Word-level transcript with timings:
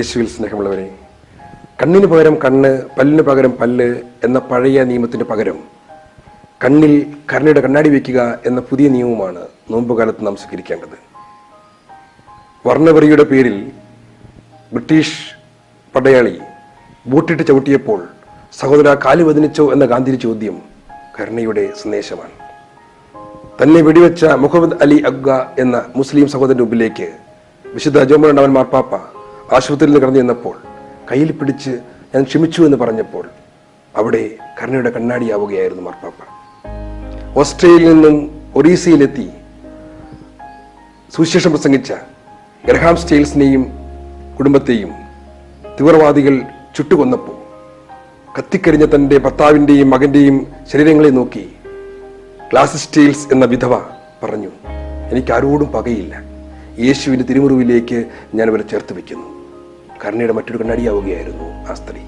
യേശുവിൽ 0.00 0.26
സ്നേഹമുള്ളവരെ 0.26 0.84
കണ്ണിന് 1.80 2.06
പകരം 2.06 2.34
കണ്ണ് 2.44 2.70
പല്ലിന് 2.98 3.22
പകരം 3.22 3.52
പല്ല് 3.60 3.86
എന്ന 4.24 4.38
പഴയ 4.38 4.84
നിയമത്തിന് 4.84 5.24
പകരം 5.24 5.58
കണ്ണിൽ 6.64 6.92
കരുണയുടെ 7.32 7.60
കണ്ണാടി 7.60 7.88
വയ്ക്കുക 7.88 8.38
എന്ന 8.46 8.60
പുതിയ 8.60 8.88
നിയമമാണ് 8.88 9.42
നോമ്പുകാലത്ത് 9.70 10.26
നാം 10.26 10.36
സ്വീകരിക്കേണ്ടത്. 10.36 10.96
വർണവെറിയുടെ 12.66 13.24
പേരിൽ 13.24 13.70
ബ്രിട്ടീഷ് 14.72 15.18
പടയാളി 15.94 16.40
ബൂട്ടിട്ട് 17.06 17.42
ചവിട്ടിയപ്പോൾ 17.46 18.00
സഹോദര 18.60 18.94
കാൽ 18.94 19.22
വതിനിച്ചോ 19.22 19.72
എന്ന 19.72 19.84
ഗാന്ധിയുടെ 19.84 20.22
ചോദ്യം 20.22 20.58
കരുണയുടെ 21.20 21.72
സന്ദേശമാണ്. 21.82 22.34
തന്നെ 23.62 23.82
വെടിവെച്ച 23.82 24.24
മുഹമ്മദ് 24.24 24.82
അലി 24.82 25.00
അഗ്ഗ 25.12 25.30
എന്ന 25.58 25.84
മുസ്ലിം 25.96 26.28
സഹോദരന്റെ 26.28 26.64
മുമ്പിലേക്ക് 26.64 27.08
വിശുദ്ധ 27.64 28.02
ജോമരണ്ടവൻ 28.02 28.52
മാർപ്പാപ്പ 28.52 28.94
ആശുപത്രിയിൽ 29.52 29.90
നിന്ന് 29.90 30.00
കടന്നു 30.00 30.18
ചെന്നപ്പോൾ 30.18 30.62
കയ്യിൽ 31.12 31.32
പിടിച്ച് 31.32 31.70
ഞാൻ 32.14 32.22
ക്ഷമിച്ചു 32.22 32.62
എന്ന് 32.62 32.76
പറഞ്ഞപ്പോൾ 32.76 33.30
അവിടെ 33.96 34.30
കരുണയുടെ 34.62 34.90
കണ്ണാടിയാവുകയായിരുന്നു 34.90 35.82
മാർപ്പാപ്പ. 35.82 36.16
ഓസ്ട്രേലിയയിൽ 37.38 37.92
നിന്നും 37.92 38.42
ഒറീസയിലെത്തി 38.54 39.30
സുവിശേഷം 41.14 41.50
പ്രസംഗിച്ച 41.50 41.92
ഗ്രഹാം 42.66 42.96
സ്റ്റെയിൽസിനെയും 42.96 43.72
കുടുംബത്തെയും 44.38 44.90
തീവ്രവാദികൾ 45.80 46.40
ചുട്ടുകൊന്നപ്പോൾ 46.76 47.36
കത്തിക്കരിഞ്ഞ 48.38 48.84
തന്റെ 48.94 49.18
ഭർത്താവിന്റെയും 49.18 49.90
മകന്റെയും 49.90 50.46
ശരീരങ്ങളെ 50.72 51.08
നോക്കി 51.08 51.52
ഗ്ലാസ് 52.50 52.76
സ്റ്റീൽസ് 52.76 53.28
എന്ന 53.32 53.44
വിധവ 53.44 53.78
പറഞ്ഞു 54.22 54.50
എനിക്ക് 55.10 55.32
ആരോടും 55.32 55.72
പകയില്ല. 55.72 56.22
യേശുവിന്റെ 56.78 57.24
തിരുമുറിവിലേക്ക് 57.24 58.04
ഞാൻ 58.34 58.68
ചേർത്ത് 58.68 58.92
വെക്കുന്നു. 58.92 59.39
കരുണയുടെ 60.04 60.32
മറ്റൊരു 60.32 60.58
കണ്ണടിയാവുകയായിരുന്നു 60.58 61.70
ആ 61.70 61.74
സ്ത്രീ. 61.74 62.00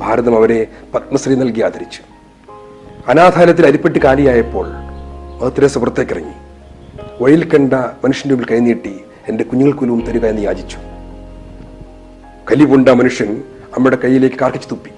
ഭാരതം 0.00 0.36
അവരെ 0.36 0.66
പത്മശ്രീ 0.94 1.34
നൽകി 1.34 1.60
ആദരിച്ചു. 1.60 2.02
അനാഥാലയത്തിൽ 3.10 3.66
അരിപ്പെട്ട് 3.66 3.98
കാലിയായപ്പോൾ 3.98 4.66
മഹത്തിരേസ 5.40 5.78
പുറത്തേക്കിറങ്ങി. 5.78 6.32
വഴിയിൽ 7.20 7.48
കണ്ട 7.48 7.72
മനുഷ്യന്റെ 7.72 8.34
മുമ്പിൽ 8.34 8.54
കൈനീട്ടി 8.54 9.00
എന്റെ 9.28 9.44
കുഞ്ഞുങ്ങൾക്കുലവും 9.44 10.00
തരിക 10.00 10.26
എന്ന് 10.26 10.42
യാചിച്ചു. 10.42 10.76
കലി 12.50 12.54
കലിപുണ്ട 12.54 12.88
മനുഷ്യൻ 12.88 13.42
അമ്മയുടെ 13.76 13.96
കയ്യിലേക്ക് 13.96 14.36
കാർക്കിച്ചു 14.36 14.68
തുപ്പി. 14.68 14.90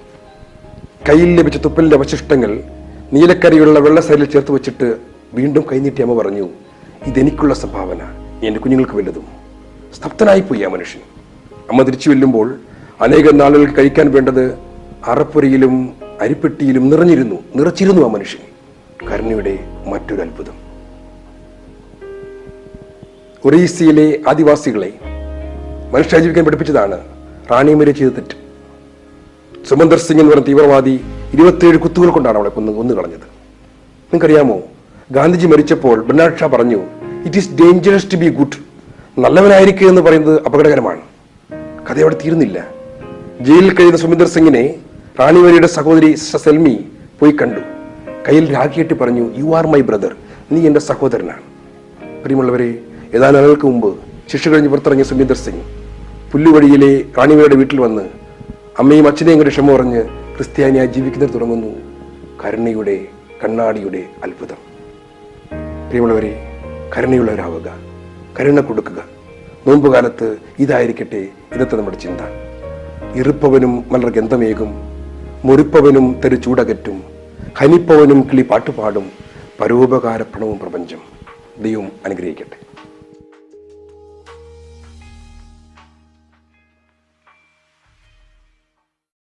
കയ്യിൽ 1.09 1.39
ലഭിച്ച 1.39 1.57
തുപ്പലിന്റെ 1.57 1.95
അവശിഷ്ടങ്ങൾ 1.95 2.63
നീലക്കരയുള്ള 3.13 3.79
വെള്ളസൈലിൽ 3.79 4.25
ചേർത്ത് 4.25 4.51
വെച്ചിട്ട് 4.51 4.97
വീണ്ടും 5.33 5.65
കൈനീട്ടി 5.71 6.01
അമ്മ 6.01 6.21
പറഞ്ഞു 6.21 6.49
ഇതെനിക്കുള്ള 7.05 7.53
സംഭാവന. 7.53 8.01
എന്റെ 8.43 8.59
കുഞ്ഞുങ്ങൾക്ക് 8.59 8.95
വലുതും 8.95 9.27
സ്തബ്ധനായിപ്പോയി 9.95 10.63
ആ 10.63 10.67
മനുഷ്യൻ. 10.67 11.16
അമ്മ 11.69 11.83
തിരിച്ചു 11.83 12.09
വെല്ലുമ്പോൾ 12.09 12.55
അനേകം 13.01 13.37
നാളുകൾ 13.37 13.71
കഴിക്കാൻ 13.71 14.11
വേണ്ടത് 14.11 14.57
അറപ്പുരയിലും 15.07 15.93
അരിപ്പെട്ടിയിലും 16.21 16.89
നിറഞ്ഞിരുന്നു 16.89 17.35
നിറച്ചിരുന്നു 17.55 18.01
ആ 18.01 18.07
മനുഷ്യൻ. 18.07 18.41
കരുണയുടെ 19.09 19.59
മറ്റൊരു 19.87 20.21
അത്ഭുതം. 20.21 20.53
ഒറീസയിലെ 23.45 24.19
ആദിവാസികളെ 24.27 24.93
മനുഷ്യ 25.93 26.17
ജീവിക്കാൻ 26.17 26.45
പഠിപ്പിച്ചതാണ് 26.45 26.99
റാണിമരെ 27.51 27.91
ചെയ്ത 27.91 28.11
തെറ്റ്. 28.11 28.47
സുമന്ദർ 29.65 29.97
സിംഗ് 29.97 30.21
എന്ന് 30.21 30.33
പറഞ്ഞ 30.33 30.43
തീവ്രവാദി 30.43 30.99
ഇരുപത്തിയേഴ് 31.33 31.77
കുത്തുകൾ 31.77 32.09
കൊണ്ടാണ് 32.09 32.37
അവളെ 32.37 32.49
കൊന്ന് 32.49 32.71
കൊന്നു 32.71 32.93
കളഞ്ഞത്. 32.93 33.27
നിങ്ങൾക്കറിയാമോ 34.13 34.61
ഗാന്ധിജി 35.11 35.47
മരിച്ചപ്പോൾ 35.47 36.03
ബെർണാഡ് 36.03 36.45
പറഞ്ഞു 36.45 36.77
it 37.25 37.37
is 37.37 37.49
dangerous 37.51 38.11
to 38.11 38.15
be 38.15 38.29
good 38.29 38.57
നല്ലവനായിരിക്കുക 39.19 39.87
എന്ന് 39.87 40.01
പറയുന്നത് 40.01 40.43
അപകടകരമാണ്. 40.45 41.01
കഥ 41.89 41.99
അവിടെ 41.99 42.17
തീരുന്നില്ല 42.25 42.67
ജയിലിൽ 43.41 43.73
കഴിയുന്ന 43.75 43.97
സുമിന്ദർ 43.97 44.27
സിംഗിനെ 44.27 44.75
റാണിവരിയുടെ 45.19 45.67
സഹോദരി 45.67 46.15
സെൽമി 46.15 46.85
പോയി 47.19 47.31
കണ്ടു. 47.31 47.59
കയ്യിൽ 48.27 48.53
രാഖിയിട്ട് 48.53 48.93
പറഞ്ഞു 48.93 49.29
യു 49.37 49.55
ആർ 49.55 49.67
മൈ 49.67 49.81
ബ്രദർ 49.81 50.15
നീ 50.51 50.67
എന്റെ 50.67 50.79
സഹോദരനാണ്. 50.79 51.41
പ്രിയമുള്ളവരെ 52.23 52.79
ഏതാനും 53.13 53.39
ആളുകൾക്ക് 53.39 53.67
മുമ്പ് 53.67 53.95
ശിക്ഷ 54.31 54.49
കഴിഞ്ഞ് 54.49 54.69
പുറത്തിറങ്ങിയ 54.69 55.03
സുമിന്ദർ 55.03 55.35
സിംഗ് 55.35 55.63
പുല്ലുവഴിയിലെ 56.31 57.05
റാണിവരുടെ 57.17 57.55
വീട്ടിൽ 57.55 57.79
വന്ന് 57.79 58.01
അമ്മയും 58.79 59.07
അച്ഛനെയും 59.07 59.37
കൂടി 59.37 59.49
ക്ഷമ 59.49 59.75
പറഞ്ഞ് 59.75 60.03
ക്രിസ്ത്യാനിയായി 60.35 60.87
ജീവിക്കുന്നത് 60.87 61.33
തുടങ്ങുന്നു. 61.33 61.67
കരുണയുടെ 62.45 63.05
കണ്ണാടിയുടെ 63.43 64.03
അത്ഭുതം. 64.23 64.59
പ്രിയമുള്ളവരെ 65.87 66.51
കരുണയുള്ളവരാവുക. 66.97 67.77
കരുണ 68.39 68.59
കൊടുക്കുക. 68.59 69.16
നോമ്പുകാലത്ത് 69.67 70.37
ഇതായിരിക്കട്ടെ 70.59 71.21
ഇന്നത്തെ 71.53 71.75
നമ്മുടെ 71.75 71.97
ചിന്ത. 71.97 72.21
ഇറുപ്പവനും 73.15 73.85
മലർ 73.91 74.09
ഗന്ധമേകും 74.09 74.71
മുറിപ്പവനും 75.45 76.21
തെരു 76.21 76.35
ചൂടകറ്റും 76.35 77.03
ഹനിപ്പവനും 77.57 78.27
കിളി 78.31 78.41
പാട്ടുപാടും 78.41 79.05
പരോപകാര 79.61 80.21
പ്രണവും 80.21 80.59
പ്രപഞ്ചം. 80.59 81.01
ദൈവം 81.63 81.91
അനുഗ്രഹിക്കട്ടെ. 82.05 82.66